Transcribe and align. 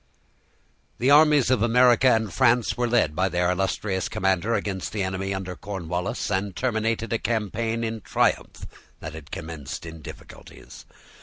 The 0.97 1.11
armies 1.11 1.51
of 1.51 1.61
America 1.61 2.07
and 2.07 2.33
France 2.33 2.75
were 2.75 2.87
led 2.87 3.15
by 3.15 3.29
their 3.29 3.51
illustrious 3.51 4.09
commander 4.09 4.55
against 4.55 4.93
the 4.93 5.03
enemy 5.03 5.31
under 5.31 5.55
Cornwallis, 5.55 6.31
and 6.31 6.55
terminated 6.55 7.13
a 7.13 7.19
campaign 7.19 7.83
in 7.83 8.01
triumph 8.01 8.65
that 8.99 9.13
had 9.13 9.29
commenced 9.29 9.85
in 9.85 10.01
difficulties. 10.01 10.87